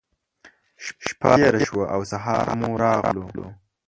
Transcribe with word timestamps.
شپّه 1.03 1.29
تېره 1.37 1.59
شوه 1.67 1.85
او 1.93 2.01
سهار 2.11 2.47
مو 2.59 2.69
راغلو. 2.83 3.45